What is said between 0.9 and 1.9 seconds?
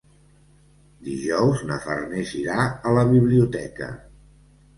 Dijous na